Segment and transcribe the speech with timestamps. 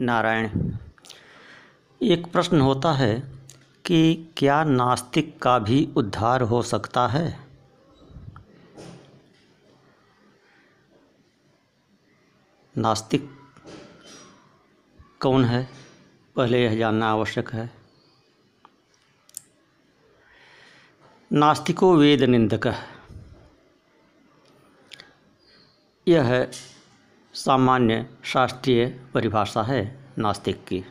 [0.00, 0.72] नारायण।
[2.02, 3.20] एक प्रश्न होता है
[3.84, 7.40] कि क्या नास्तिक का भी उद्धार हो सकता है?
[12.78, 13.30] नास्तिक
[15.20, 15.68] कौन है?
[16.36, 17.70] पहले यह जानना आवश्यक है।
[21.32, 22.66] नास्तिको वेद निंदक।
[26.08, 26.50] यह
[27.44, 30.84] सामान्य शास्त्रीय परिभाषा है नास्तिक की।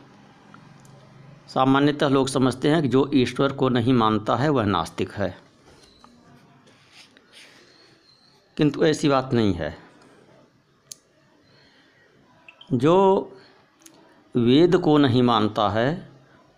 [1.48, 5.38] सामान्यतः लोग समझते हैं कि जो ईश्वर को नहीं मानता है, वह नास्तिक है।
[8.56, 9.78] किंतु ऐसी बात नहीं है।
[12.72, 13.22] जो
[14.36, 16.12] वेद को नहीं मानता है,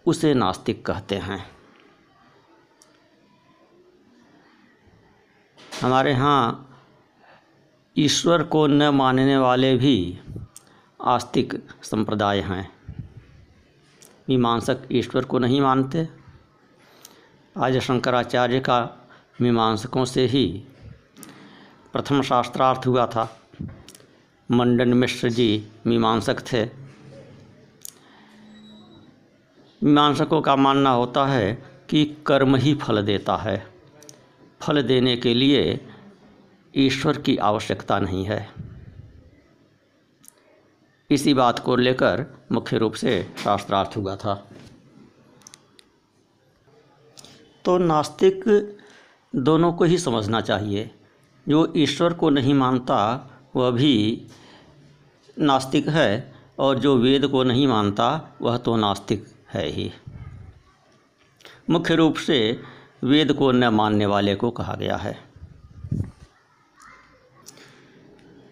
[0.07, 1.51] उसे नास्तिक कहते हैं।
[5.83, 6.67] हमारे यहाँ
[7.99, 10.19] ईश्वर को न मानने वाले भी
[11.03, 12.73] आस्तिक संप्रदाय हैं।
[14.29, 16.09] मीमांसक ईश्वर को नहीं मानते।
[17.59, 19.09] आज शंकराचार्य का
[19.41, 20.65] मीमांसकों से ही
[21.93, 23.41] प्रथम शास्त्रार्थ हुआ था।
[24.51, 26.65] मंडन मिश्र जी मीमांसक थे।
[29.85, 33.67] मीमांसकों का मानना होता है कि कर्म ही फल देता है।
[34.61, 35.90] फल देने के लिए
[36.77, 38.53] ईश्वर की आवश्यकता नहीं है।
[41.11, 44.49] इसी बात को लेकर मुख्य रूप से शास्त्रार्थ हुआ था।
[47.65, 48.45] तो नास्तिक
[49.37, 50.91] दोनों को ही समझना चाहिए।
[51.49, 54.27] जो ईश्वर को नहीं मानता, वह भी
[55.39, 59.93] नास्तिक है, और जो वेद को नहीं मानता, वह तो नास्तिक है ही।
[61.71, 62.63] मुख्य रूप से
[63.05, 65.30] वेद को न मानने वाले को कहा गया है।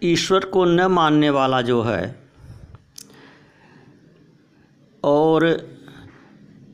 [0.03, 2.23] ईश्वर को न मानने वाला जो है,
[5.03, 5.45] और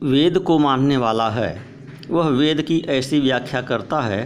[0.02, 1.66] वेद को मानने वाला है,
[2.10, 4.24] वह वेद की ऐसी व्याख्या करता है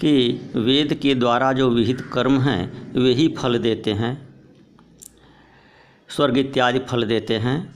[0.00, 4.28] कि वेद के द्वारा जो विहित कर्म हैं, वे ही फल देते हैं,
[6.08, 7.74] स्वर्ग इत्यादि फल देते हैं।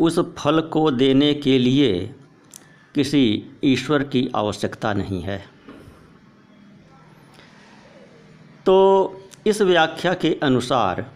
[0.00, 2.14] उस फल को देने के लिए
[2.94, 5.57] किसी ईश्वर की आवश्यकता नहीं है।
[8.68, 11.12] तो इस व्याख्या के अनुसार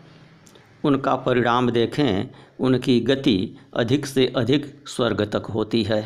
[0.84, 2.30] उनका परिणाम देखें,
[2.60, 6.02] उनकी गति अधिक से अधिक स्वर्ग तक होती है।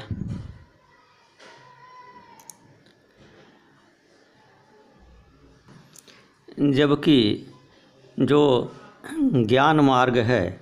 [6.61, 7.47] जबकि
[8.21, 8.73] जो
[9.21, 10.61] ज्ञान मार्ग है,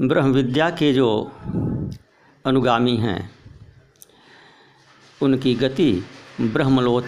[0.00, 1.32] ब्रह्म विद्या के जो
[2.44, 3.30] अनुगामी हैं,
[5.22, 6.04] उनकी गति
[6.40, 7.04] ब्रह्मलोक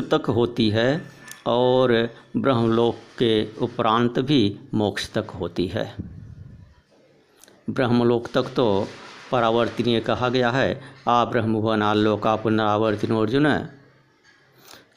[0.00, 1.10] तक होती है
[1.46, 5.94] और ब्रह्मलोक के उपरांत भी मोक्ष तक होती है।
[7.70, 8.88] ब्रह्मलोक तक तो
[9.32, 13.58] परावर्तनीय कहा गया है। आ ब्रह्मभुवनालोका पुनरावर्तन अर्जुन,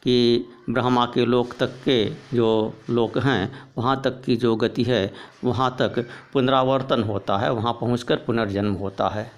[0.04, 5.14] कि ब्रह्मा के लोक तक के जो लोक हैं, वहाँ तक की जो गति है,
[5.44, 9.32] वहाँ तक पुनरावर्तन होता है, वहाँ पहुंचकर पुनर्जन्म होता है।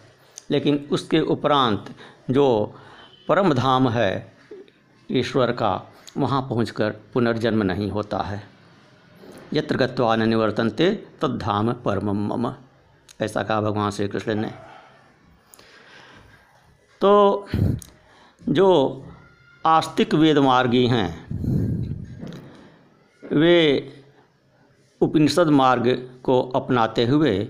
[0.52, 1.86] लेकिन उसके उपरांत
[2.30, 2.76] जो
[3.28, 4.39] परम धाम है
[5.12, 6.74] ईश्वर का वहाँ पहुँच
[7.14, 8.44] पुनर्जन्म नहीं होता है।
[9.54, 10.90] यत्र गत्वा न निवर्तनते
[11.22, 12.54] तद्धाम परम मम।
[13.22, 14.52] ऐसा कहा भगवान श्री कृष्ण ने।
[17.02, 17.48] तो
[18.50, 18.68] जो
[19.66, 21.10] आस्तिक वेद मार्गी हैं,
[23.34, 23.58] वे
[25.02, 27.48] उपनिषद मार्ग को अपनाते हुए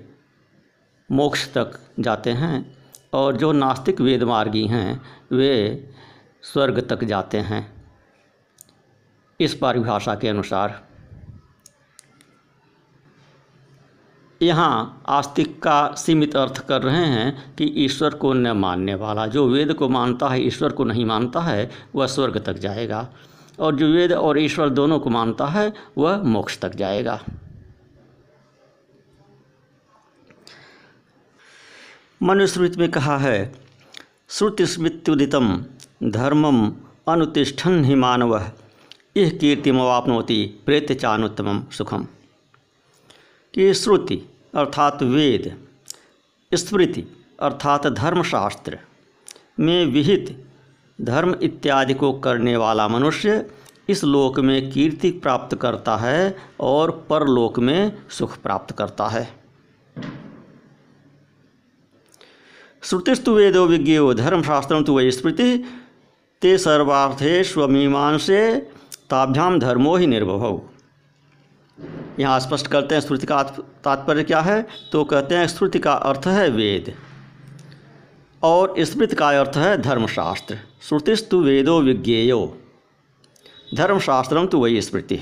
[1.11, 2.77] मोक्ष तक जाते हैं
[3.13, 5.53] और जो नास्तिक वेद मार्गी हैं, वे
[6.43, 7.89] स्वर्ग तक जाते हैं।
[9.39, 10.89] इस परिभाषा के अनुसार
[14.41, 19.47] यहाँ आस्तिक का सीमित अर्थ कर रहे हैं कि ईश्वर को न मानने वाला, जो
[19.47, 23.09] वेद को मानता है, ईश्वर को नहीं मानता है, वह स्वर्ग तक जाएगा।
[23.59, 27.23] और जो वेद और ईश्वर दोनों को मानता है, वह मोक्ष तक जाएगा।
[32.23, 33.55] मनुस्मृति में कहा है,
[34.29, 35.65] श्रुतिस्मृत्युदितम।
[36.03, 36.71] धर्मम
[37.07, 38.37] अनुतिष्ठन ही मानव।
[39.17, 42.07] यह कीर्तिमवापनोति प्रेत चानुत्तम सुखम।
[43.53, 44.21] कि श्रुति
[44.55, 45.67] अर्थात वेद।
[46.53, 47.05] स्मृति
[47.39, 48.79] अर्थात धर्मशास्त्र।
[49.59, 50.45] में विहित
[51.01, 53.51] धर्म इत्यादि को करने वाला मनुष्य
[53.89, 59.33] इस लोक में कीर्ति प्राप्त करता है और परलोक में सुख प्राप्त करता है।
[62.83, 65.63] श्रुतिस्तु वेदो विज्ञो धर्मशास्त्र तो वही स्मृति।
[66.41, 68.55] ते सर्वार्थेष्वमीमांसे
[69.09, 70.61] ताभ्याम धर्मो ही निर्भव।
[72.19, 73.43] यहाँ स्पष्ट करते हैं श्रुति का
[73.83, 74.67] तात्पर्य क्या है?
[74.91, 76.95] तो कहते हैं श्रुति का अर्थ है वेद।
[78.43, 82.57] और स्मृति का अर्थ है धर्मशास्त्र। श्रुतिस्तु वेदो विज्ञेयो।
[83.75, 85.19] धर्मशास्त्रम तो वही स्मृति।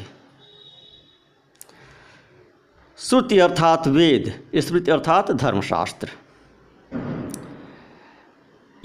[2.98, 6.10] श्रुति अर्थात वेद, स्मृति अर्थात धर्मशास्त्र।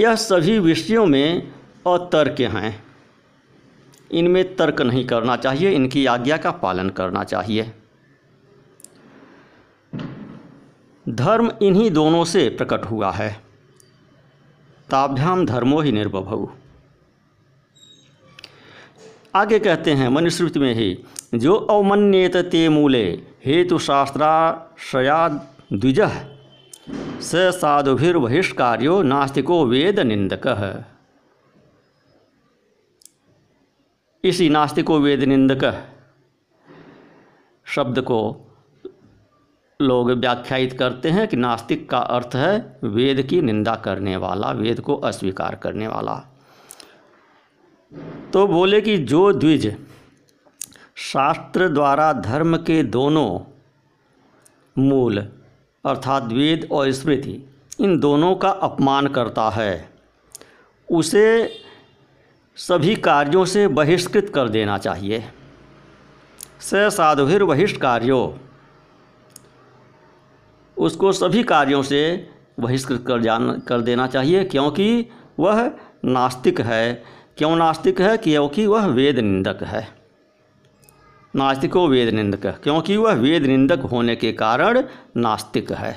[0.00, 1.52] यह सभी विषयों में
[1.87, 2.84] अतर्क हैं।
[4.11, 7.73] इनमें तर्क नहीं करना चाहिए, इनकी आज्ञा का पालन करना चाहिए।
[11.08, 13.40] धर्म इन्हीं दोनों से प्रकट हुआ है।
[14.90, 16.49] ताभ्याम धर्मो ही निर्भव
[19.34, 20.99] आगे कहते हैं, मनुस्मृति में ही,
[21.34, 25.29] जो अवमन्येत ते मूले, हेतु शास्त्राशया
[25.73, 26.00] द्विज,
[27.20, 30.84] स साधुभिर्बहिष्कार्यो नास्तिको वेद निंदक।
[34.25, 35.65] इसी नास्तिको वेद निंदक
[37.67, 38.19] शब्द को
[39.81, 44.81] लोग व्याख्यायित करते हैं कि नास्तिक का अर्थ है वेद की निंदा करने वाला, वेद
[44.81, 46.15] को अस्वीकार करने वाला।
[48.33, 49.67] तो बोले कि जो द्विज
[51.03, 53.41] शास्त्र द्वारा धर्म के दोनों
[54.77, 55.19] मूल
[55.85, 57.41] अर्थात वेद और स्मृति,
[57.81, 59.89] इन दोनों का अपमान करता है,
[60.89, 61.27] उसे
[62.57, 65.25] सभी कार्यों से बहिष्कृत कर देना चाहिए।
[66.61, 68.39] स साधुभिर बहिष्कार्यो
[70.77, 72.29] उसको सभी कार्यों से
[72.61, 75.09] बहिष्कृत कर जान, कर देना चाहिए, क्योंकि
[75.39, 75.71] वह
[76.05, 77.03] नास्तिक है।
[77.39, 78.17] क्यों नास्तिक है?
[78.17, 79.89] क्योंकि वह वेद निंदक है।
[81.37, 84.83] नास्तिको वेद निंदक है क्योंकि वह वेद निंदक होने के कारण
[85.17, 85.93] नास्तिक है।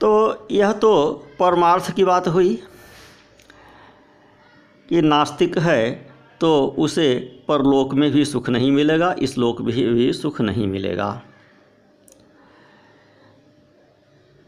[0.00, 0.92] तो यह तो
[1.38, 2.62] परमार्थ की बात हुई।
[4.90, 5.90] कि नास्तिक है
[6.40, 11.22] तो उसे परलोक में भी सुख नहीं मिलेगा, इस लोक में भी सुख नहीं मिलेगा।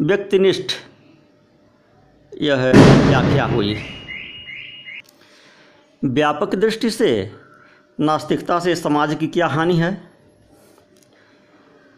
[0.00, 0.72] व्यक्तिनिष्ठ,
[2.32, 2.72] यह
[3.08, 3.76] व्याख्या हुई।
[6.02, 7.10] व्यापक दृष्टि से
[7.98, 9.90] नास्तिकता से समाज की क्या हानि है?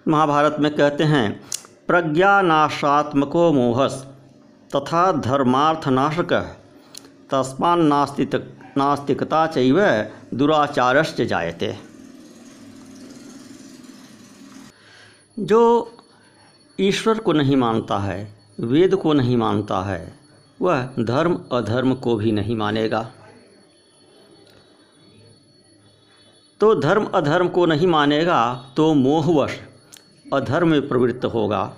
[0.07, 1.41] महाभारत में कहते हैं,
[1.87, 3.95] प्रज्ञानाशात्मको मोहस
[4.77, 6.33] तथा धर्मार्थनाशक।
[7.31, 8.35] तस्मान नास्तिक
[8.79, 9.81] नास्तिकता चैव
[10.35, 11.77] दुराचारश्च जायते।
[15.37, 15.61] जो
[16.79, 18.19] ईश्वर को नहीं मानता है,
[18.63, 20.15] वेद को नहीं मानता है,
[20.61, 23.03] वह धर्म अधर्म को भी नहीं मानेगा।
[26.61, 28.41] तो धर्म अधर्म को नहीं मानेगा
[28.77, 29.59] तो मोहवश
[30.27, 31.73] अधर्म में प्रवृत्त होगा,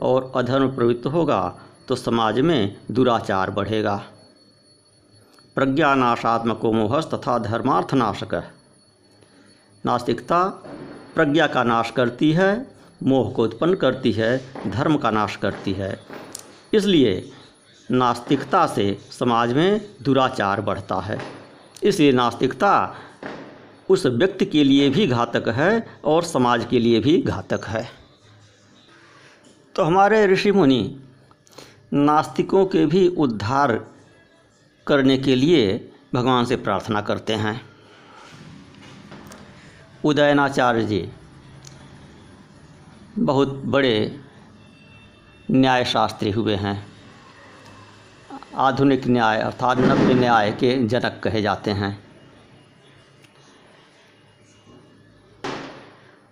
[0.00, 1.42] और अधर्म प्रवृत्त होगा
[1.88, 4.02] तो समाज में दुराचार बढ़ेगा।
[5.54, 8.34] प्रज्ञानाशात्मको मोहस तथा धर्मार्थनाशक।
[9.86, 10.44] नास्तिकता
[11.14, 12.66] प्रज्ञा का नाश करती है,
[13.02, 14.38] मोह को उत्पन्न करती है,
[14.70, 16.00] धर्म का नाश करती है।
[16.74, 17.32] इसलिए
[17.90, 21.18] नास्तिकता से समाज में दुराचार बढ़ता है।
[21.82, 22.94] इसलिए नास्तिकता
[23.88, 27.88] उस व्यक्ति के लिए भी घातक है और समाज के लिए भी घातक है।
[29.74, 31.00] तो हमारे ऋषि मुनि,
[31.92, 33.86] नास्तिकों के भी उद्धार
[34.86, 37.60] करने के लिए भगवान से प्रार्थना करते हैं।
[40.04, 41.08] उदयनाचार्य जी,
[43.18, 44.20] बहुत बड़े
[45.50, 46.86] न्यायशास्त्री हुए हैं।
[48.54, 52.04] आधुनिक न्याय अर्थात नव्य न्याय के जनक कहे जाते हैं।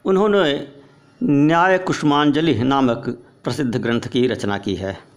[0.05, 0.69] उन्होंने
[1.23, 3.09] न्याय कुष्मांजलि नामक
[3.45, 5.08] प्रसिद्ध ग्रंथ की रचना की है।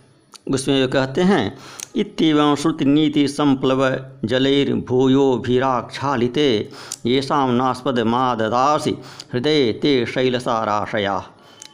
[0.54, 1.58] उसमें कहते हैं
[1.96, 3.82] इतव श्रुति नीति संप्लव
[4.26, 6.70] जलैर भूयो भीराक्षालिते,
[7.06, 8.98] येषां नास्पद माददासी
[9.34, 11.18] हृदय ते शैलसाराशया।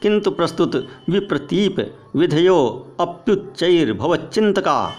[0.01, 0.75] किंतु प्रस्तुत
[1.09, 1.75] विप्रतीप
[2.15, 2.57] विधयो
[2.99, 4.89] अप्युच्चैर्भवच्चिंतका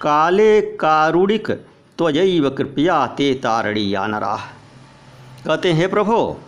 [0.00, 1.50] काले कारुणिक
[1.98, 4.36] त्वजैव कृपया ते तारणीया नरा।
[5.46, 6.40] कहते हैं प्रभो,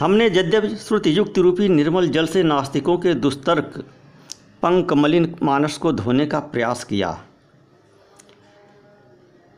[0.00, 3.84] हमने यद्यपि श्रुति युक्ति रूपी निर्मल जल से नास्तिकों के दुस्तर्क
[4.62, 7.24] पंक मलिन मानस को धोने का प्रयास किया।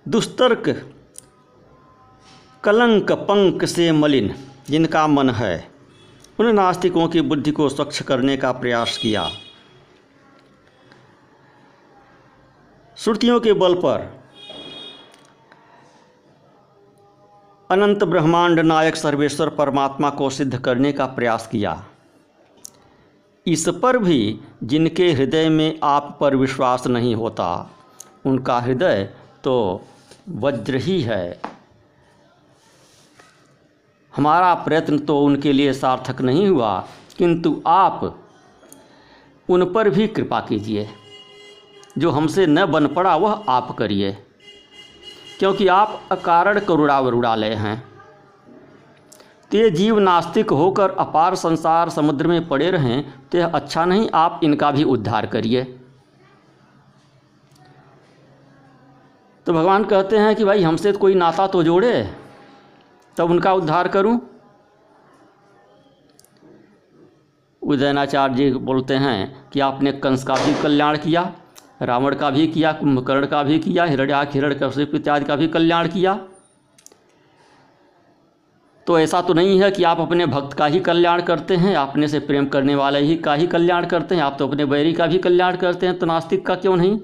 [0.09, 0.95] दुस्तर्क,
[2.65, 4.35] कलंक पंक से मलिन,
[4.71, 5.71] जिनका मन है,
[6.41, 9.29] उन नास्तिकों की बुद्धि को स्वच्छ करने का प्रयास किया।
[12.97, 14.23] श्रुतियों के बल पर,
[17.71, 21.85] अनंत ब्रह्मांड नायक सर्वेश्वर परमात्मा को सिद्ध करने का प्रयास किया।
[23.47, 27.71] इस पर भी जिनके हृदय में आप पर विश्वास नहीं होता,
[28.27, 29.09] उनका हृदय
[29.45, 29.85] तो
[30.29, 31.41] वज्र ही है।
[34.15, 36.79] हमारा प्रयत्न तो उनके लिए सार्थक नहीं हुआ,
[37.19, 38.19] किंतु आप
[39.49, 40.89] उन पर भी कृपा कीजिए।
[41.99, 44.13] जो हमसे न बन पड़ा, वह आप करिए,
[45.39, 47.92] क्योंकि आप अकारण करुणा वरुणालय हैं।
[49.53, 54.71] ते जीव नास्तिक होकर अपार संसार समुद्र में पड़े रहें तो अच्छा नहीं, आप इनका
[54.71, 55.63] भी उद्धार करिए।
[59.47, 61.93] तो भगवान कहते हैं कि भाई, हमसे तो कोई नाता तो जोड़े,
[63.17, 64.21] तब उनका उद्धार करूँ?
[67.63, 71.33] उदयनाचार्य जी बोलते हैं कि आपने कंस का भी कल्याण किया,
[71.83, 75.89] रावण का भी किया, कुंभकर्ण का भी किया हिरण्या हिरण कश्यप इत्यादि का भी कल्याण
[75.89, 76.21] किया।
[78.87, 82.09] तो ऐसा तो नहीं है कि आप अपने भक्त का ही कल्याण करते हैं अपने
[82.09, 85.07] से प्रेम करने वाले ही का ही कल्याण करते हैं, आप तो अपने बैरी का
[85.07, 86.99] भी कल्याण करते हैं तो नास्तिक का क्यों नहीं?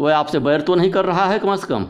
[0.00, 1.84] वह आपसे बैर तो नहीं कर रहा है कम से कम।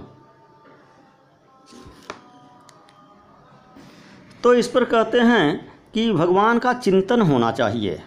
[4.42, 8.02] तो इस पर कहते हैं कि भगवान का चिंतन होना चाहिए।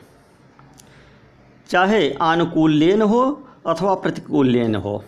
[1.69, 3.21] चाहे अनुकूल लेन हो
[3.67, 5.03] अथवा प्रतिकूल लेन हो,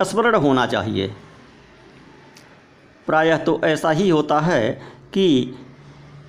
[0.00, 1.12] स्मरण होना चाहिए।
[3.06, 4.70] प्रायः तो ऐसा ही होता है
[5.12, 5.54] कि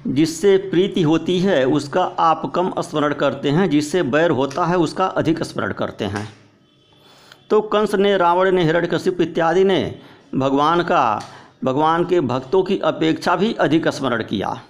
[0.07, 5.05] जिससे प्रीति होती है, उसका आप कम स्मरण करते हैं, जिससे बैर होता है, उसका
[5.05, 6.29] अधिक स्मरण करते हैं।
[7.49, 9.99] तो कंस ने, रावण ने, हिरण हिरण्यकशिप इत्यादि ने
[10.35, 11.21] भगवान का,
[11.63, 14.61] भगवान के भक्तों की अपेक्षा भी अधिक स्मरण किया।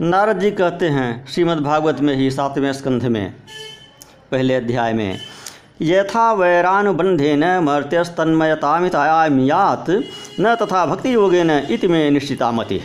[0.00, 3.34] नारद जी कहते हैं श्रीमद् भागवत में ही सातवें स्कंध में,
[4.30, 5.18] पहले अध्याय में
[5.82, 9.90] यथा वैरानुबंधेन मर्त्यस्तन्मयतामितायामियात,
[10.40, 12.80] न तथा भक्ति योगेन इति में निश्चिता मति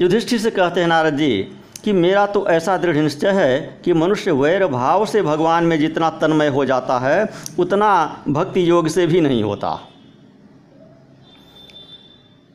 [0.00, 1.48] युधिष्ठिर से कहते हैं, नारद जी,
[1.84, 6.10] कि मेरा तो ऐसा दृढ़ निश्चय है कि मनुष्य वैर भाव से भगवान में जितना
[6.10, 9.80] तन्मय हो जाता है, उतना भक्ति योग से भी नहीं होता।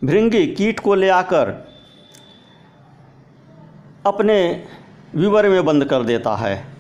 [0.03, 1.67] भृंगी कीट को ले आकर
[4.05, 4.63] अपने
[5.15, 6.72] विवर में बंद कर देता है।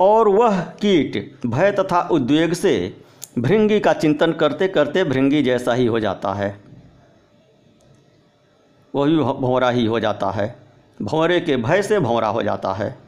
[0.00, 3.00] और वह कीट, भय तथा उद्वेग से
[3.38, 6.60] भृंगी का चिंतन करते करते भृंगी जैसा ही हो जाता है।
[8.94, 10.56] वह भी भंवरा ही हो जाता है।
[11.02, 12.98] भंवरे के भय से भौरा हो जाता है।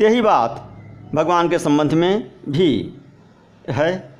[0.00, 0.68] यही बात
[1.14, 2.94] भगवान के संबंध में भी
[3.68, 4.12] है।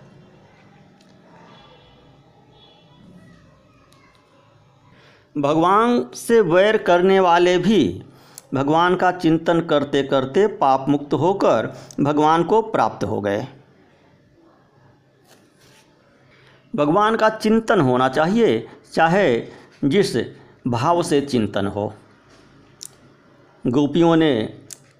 [5.38, 8.02] भगवान से वैर करने वाले भी
[8.54, 13.46] भगवान का चिंतन करते करते पाप मुक्त होकर भगवान को प्राप्त हो गए।
[16.74, 19.40] भगवान का चिंतन होना चाहिए, चाहे
[19.84, 20.16] जिस
[20.66, 21.92] भाव से चिंतन हो।
[23.64, 24.32] गोपियों ने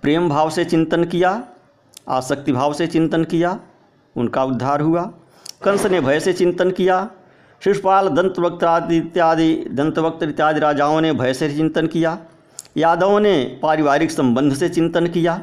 [0.02, 1.42] प्रेम भाव से चिंतन किया,
[2.08, 3.58] आसक्ति भाव से चिंतन किया,
[4.16, 5.02] उनका उद्धार हुआ।
[5.64, 7.08] कंस ने भय से चिंतन किया
[7.62, 12.18] शिषपाल दंतवक्त इत्यादि दंतवक्त इत्यादि राजाओं ने भय से चिंतन किया।
[12.76, 15.34] यादवों ने पारिवारिक संबंध से चिंतन किया,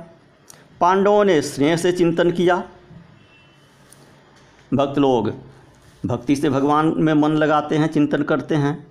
[0.82, 2.64] पांडवों ने स्नेह से चिंतन किया।
[4.74, 5.32] भक्त लोग
[6.06, 8.88] भक्ति से भगवान में मन लगाते हैं, चिंतन करते हैं।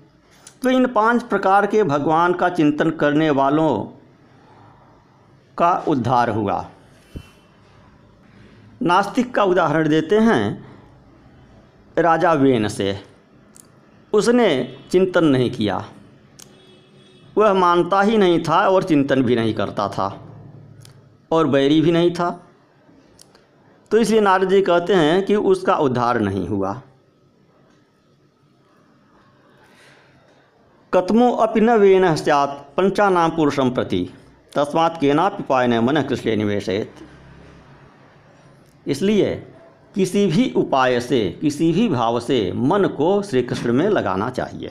[0.63, 3.85] तो इन पाँच प्रकार के भगवान का चिंतन करने वालों
[5.59, 6.71] का उद्धार हुआ।
[8.83, 10.67] नास्तिक का उदाहरण देते हैं
[11.99, 12.99] राजा वेन से।
[14.13, 15.85] उसने चिंतन नहीं किया।
[17.39, 20.09] वह मानता ही नहीं था और चिंतन भी नहीं करता था
[21.31, 22.31] और बैरी भी नहीं था।
[23.91, 26.81] तो इसलिए नारद जी कहते हैं कि उसका उद्धार नहीं हुआ।
[30.93, 34.09] कतमो अपि न वेन सैत् पंचानाम पुरुषम प्रति।
[34.57, 36.95] तस्मात् केना पिपायन मन कृष्ण निवेशित
[38.87, 39.35] इसलिए
[39.95, 44.71] किसी भी उपाय से, किसी भी भाव से मन को श्री कृष्ण में लगाना चाहिए।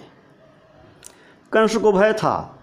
[1.52, 2.57] कंस को भय था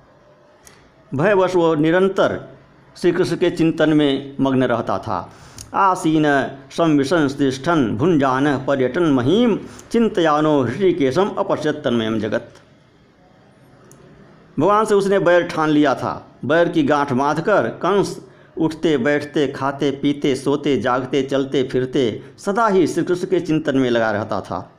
[1.14, 2.56] भयवश वो निरंतर
[2.96, 5.32] श्री कृष्ण के चिंतन में मग्न रहता था।
[5.74, 6.24] आसीन
[6.70, 9.58] संविशंस्तिष्ठन भुंजान, पर्यटन महीम,
[9.92, 12.50] चिंतयानो ऋषिकेशम अपश्यत तन्मयम जगत।
[14.60, 18.20] भगवान से उसने बैर ठान लिया था। बैर की गांठ बाँध कर कंस
[18.58, 23.90] उठते, बैठते, खाते, पीते, सोते, जागते, चलते, फिरते, सदा ही श्री कृष्ण के चिंतन में
[23.90, 24.72] लगा रहता था।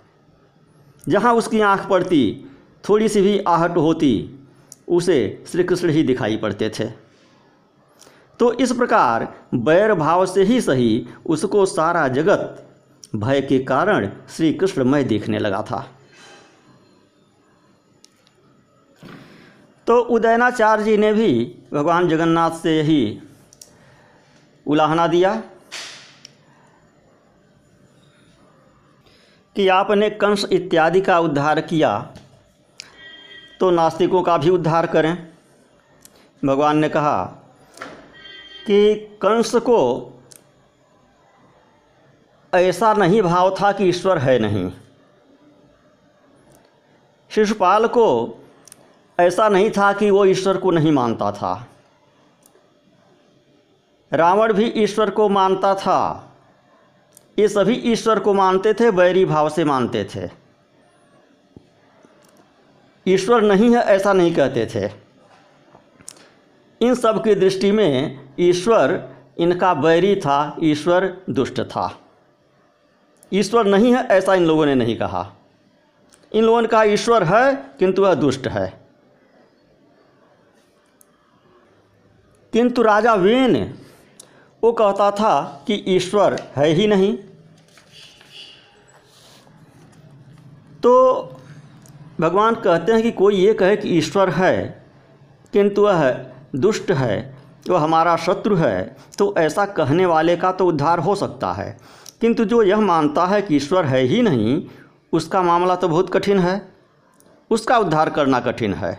[1.10, 2.46] जहाँ उसकी आँख पड़ती,
[2.90, 4.30] थोड़ी सी भी आहट होती
[4.88, 6.86] उसे श्री कृष्ण ही दिखाई पड़ते थे।
[8.40, 12.62] तो इस प्रकार बैर भाव से ही सही उसको सारा जगत
[13.16, 15.86] भय के कारण श्री कृष्णमय देखने लगा था।
[19.88, 23.20] तो उदयनाचार्य जी ने भी भगवान जगन्नाथ से यही
[24.66, 25.34] उलाहना दिया
[29.56, 32.14] कि आपने कंस इत्यादि का उद्धार किया।
[33.60, 35.28] तो नास्तिकों का भी उद्धार करें।
[36.46, 37.24] भगवान ने कहा
[38.68, 40.12] कि कंस को
[42.54, 44.72] ऐसा नहीं भाव था कि ईश्वर है नहीं।
[47.30, 48.38] शिशुपाल को
[49.20, 51.68] ऐसा नहीं था कि वो ईश्वर को नहीं मानता था।
[54.14, 56.32] रावण भी ईश्वर को मानता था।
[57.40, 60.45] ये सभी ईश्वर को मानते थे, बैरी भाव से मानते थे।
[63.08, 64.92] ईश्वर नहीं है, ऐसा नहीं कहते थे।
[66.82, 72.02] इन सब की दृष्टि में ईश्वर इनका बैरी था, ईश्वर दुष्ट था।
[73.34, 75.34] ईश्वर नहीं है, ऐसा इन लोगों ने नहीं कहा।
[76.34, 78.86] इन लोगों ने कहा, ईश्वर है, किंतु वह दुष्ट है।
[82.54, 83.80] किंतु राजा वेन
[84.64, 87.18] वो कहता था कि ईश्वर है ही नहीं।
[90.84, 91.22] तो
[92.22, 94.86] भगवान कहते हैं कि कोई ये कहे कि ईश्वर है,
[95.54, 96.12] किंतु वह
[96.56, 97.38] दुष्ट है,
[97.70, 101.78] वह हमारा शत्रु है तो ऐसा कहने वाले का तो उद्धार हो सकता है।
[102.22, 104.64] किंतु जो यह मानता है कि ईश्वर है ही नहीं,
[105.14, 106.62] उसका मामला तो बहुत कठिन है।
[107.52, 108.94] उसका उद्धार करना कठिन है।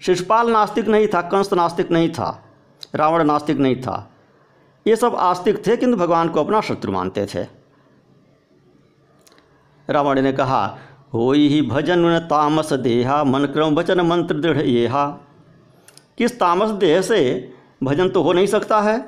[0.00, 2.42] शिषपाल नास्तिक नहीं था, कंस नास्तिक नहीं था,
[2.94, 4.08] रावण नास्तिक नहीं था।
[4.86, 7.42] ये सब आस्तिक थे, किंतु भगवान को अपना शत्रु मानते थे।
[9.88, 10.78] रावण ने कहा
[11.12, 15.06] हो ही भजन तामस देहा, मन क्रम वचन मंत्र दृढ़ येहा
[16.18, 17.18] किस तामस देह से
[17.82, 18.98] भजन तो हो नहीं सकता है?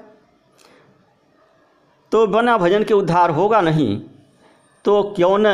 [2.12, 4.00] तो बना भजन के उद्धार होगा नहीं
[4.84, 5.46] तो क्यों न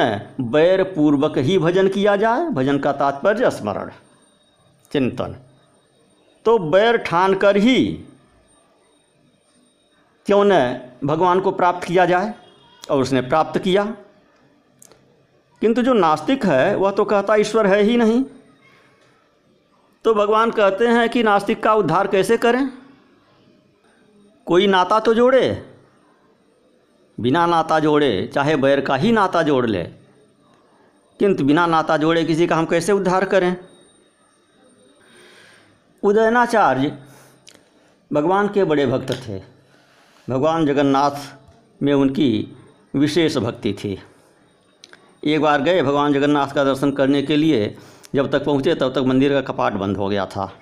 [0.43, 2.45] बैर पूर्वक ही भजन किया जाए?
[2.51, 3.91] भजन का तात्पर्य स्मरण,
[4.91, 5.37] चिंतन।
[6.47, 7.87] तो बैर ठान कर ही
[10.27, 10.53] क्यों न
[11.05, 12.35] भगवान को प्राप्त किया जाए
[12.91, 13.85] और उसने प्राप्त किया।
[15.63, 18.25] किंतु जो नास्तिक है, वह तो कहता ईश्वर है ही नहीं।
[20.05, 22.69] तो भगवान कहते हैं कि नास्तिक का उद्धार कैसे करें?
[24.47, 25.67] कोई नाता तो जोड़े,
[27.19, 29.83] बिना नाता जोड़े, चाहे बैर का ही नाता जोड़ ले,
[31.21, 33.57] किंतु बिना नाता जोड़े किसी का हम कैसे उद्धार करें?
[36.03, 36.99] उदयनाचार्य
[38.11, 39.39] भगवान के बड़े भक्त थे।
[40.29, 41.17] भगवान जगन्नाथ
[41.83, 42.57] में उनकी
[42.95, 43.99] विशेष भक्ति थी।
[45.23, 47.77] एक बार गए भगवान जगन्नाथ का दर्शन करने के लिए,
[48.15, 50.53] जब तक पहुँचे तब तक मंदिर का कपाट बंद हो गया था।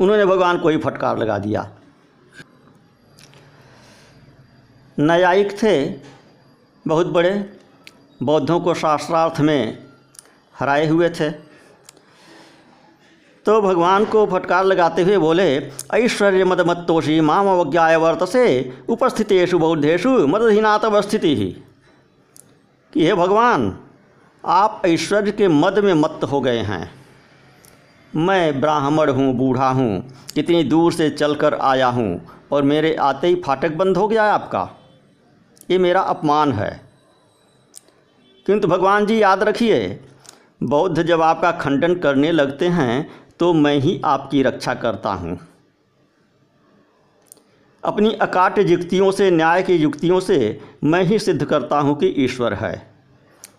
[0.00, 1.70] उन्होंने भगवान को ही फटकार लगा दिया।
[5.00, 5.88] न्यायिक थे,
[6.86, 7.52] बहुत बड़े,
[8.22, 9.78] बौद्धों को शास्त्रार्थ में
[10.58, 11.30] हराए हुए थे।
[13.46, 21.00] तो भगवान को फटकार लगाते हुए बोले, ऐश्वर्य मदमत्तोषी माम अवज्ञाय वर्तसे उपस्थितेषु बौद्धेषु मदहीनातव
[21.02, 21.56] स्थिति ही
[22.92, 23.76] कि हे भगवान,
[24.44, 26.90] आप ऐश्वर्य के मद में मत्त हो गए हैं।
[28.12, 30.00] मैं ब्राह्मण हूँ, बूढ़ा हूँ,
[30.34, 32.20] कितनी दूर से चलकर आया हूँ,
[32.52, 34.68] और मेरे आते ही फाटक बंद हो गया आपका।
[35.70, 36.70] ये मेरा अपमान है।
[38.46, 40.00] किंतु भगवान जी याद रखिए,
[40.62, 45.38] बौद्ध जब आपका खंडन करने लगते हैं तो मैं ही आपकी रक्षा करता हूँ।
[47.82, 52.54] अपनी अकाट युक्तियों से, न्याय की युक्तियों से मैं ही सिद्ध करता हूँ कि ईश्वर
[52.54, 52.90] है।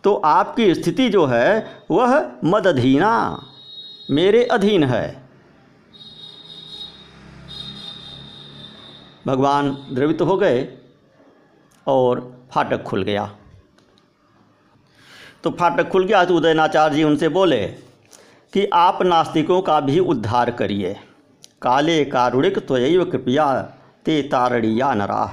[0.03, 3.41] तो आपकी स्थिति जो है, वह मद अधीना
[4.11, 5.29] मेरे अधीन है।
[9.27, 10.67] भगवान द्रवित हो गए
[11.87, 13.25] और फाटक खुल गया।
[15.43, 17.65] तो फाटक खुल गया तो उदयनाचार्य जी उनसे बोले
[18.53, 20.95] कि आप नास्तिकों का भी उद्धार करिए।
[21.61, 23.45] काले कारुणिक त्वयैव कृपया
[24.05, 25.27] ते तारणिया नराह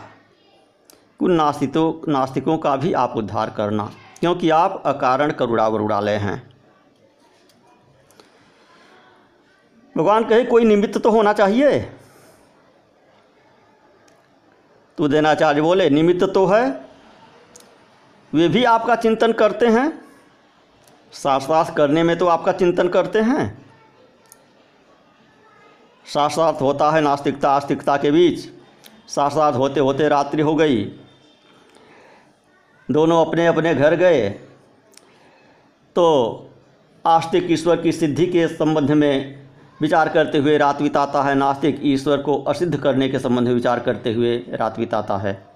[1.20, 3.85] कुल नास्तिकों नास्तिकों का भी आप उद्धार करना,
[4.20, 6.37] क्योंकि आप अकारण करुणा वरुड़ालय हैं।
[9.94, 11.79] भगवान कहे, कोई निमित्त तो होना चाहिए?
[14.98, 16.64] तो देनाचार्य बोले, निमित्त तो है।
[18.33, 19.88] वे भी आपका चिंतन करते हैं।
[21.12, 23.46] शास्त्रार्थ करने में तो आपका चिंतन करते हैं।
[26.07, 28.48] शास्त्रार्थ होता है नास्तिकता आस्तिकता के बीच।
[29.08, 30.84] शास्त्रार्थ होते होते रात्रि हो गई।
[32.88, 34.28] दोनों अपने अपने घर गए।
[35.96, 36.06] तो
[37.04, 39.46] आस्तिक ईश्वर की सिद्धि के संबंध में
[39.82, 43.80] विचार करते हुए रात बिताता है। नास्तिक ईश्वर को असिद्ध करने के संबंध में विचार
[43.80, 45.46] करते हुए रात बिताता है।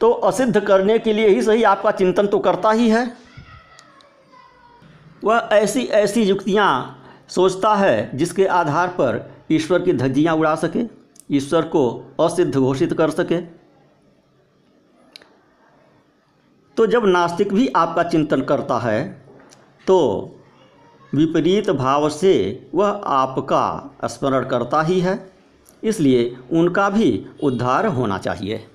[0.00, 3.16] तो असिद्ध करने के लिए ही सही आपका चिंतन तो करता ही है।
[5.24, 10.84] वह ऐसी ऐसी युक्तियाँ सोचता है जिसके आधार पर ईश्वर की धज्जियाँ उड़ा सके,
[11.30, 13.40] ईश्वर को असिद्ध घोषित कर सके।
[16.76, 19.04] तो जब नास्तिक भी आपका चिंतन करता है
[19.86, 19.98] तो
[21.12, 22.34] विपरीत भाव से
[22.74, 25.18] वह आपका स्मरण करता ही है,
[25.82, 28.66] इसलिए उनका भी उद्धार होना चाहिए।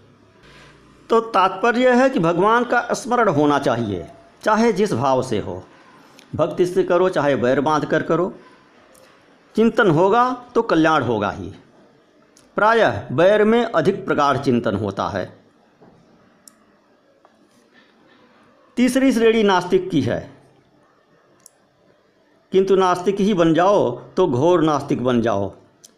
[1.10, 4.06] तो तात्पर्य है कि भगवान का स्मरण होना चाहिए,
[4.44, 5.62] चाहे जिस भाव से हो।
[6.36, 8.34] भक्ति से करो, चाहे बैर बाँध कर करो।
[9.56, 11.52] चिंतन होगा तो कल्याण होगा ही।
[12.56, 15.40] प्रायः बैर में अधिक प्रकार चिंतन होता है।
[18.78, 20.32] तीसरी श्रेणी नास्तिक की है।
[22.52, 25.54] किंतु नास्तिक ही बन जाओ तो घोर नास्तिक बन जाओ।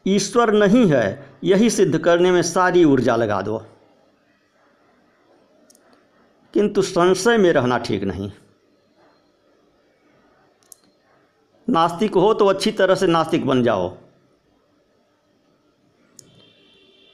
[0.07, 3.57] ईश्वर नहीं है, यही सिद्ध करने में सारी ऊर्जा लगा दो।
[6.53, 8.31] किंतु संशय में रहना ठीक नहीं।
[11.69, 13.97] नास्तिक हो तो अच्छी तरह से नास्तिक बन जाओ।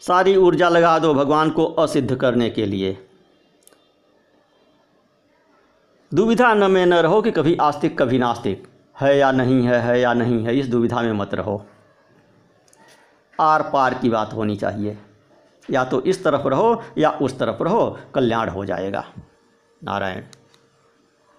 [0.02, 3.08] सारी ऊर्जा लगा दो भगवान को असिद्ध करने के लिए।
[6.14, 8.68] दुविधा न में न रहो कि कभी आस्तिक, कभी नास्तिक।
[9.02, 11.66] है या नहीं है है या नहीं है, इस दुविधा में मत रहो।
[13.42, 14.98] आर पार की बात होनी चाहिए।
[15.72, 19.06] या तो इस तरफ़ रहो या उस तरफ़ रहो, कल्याण हो जाएगा।
[19.84, 20.24] नारायण।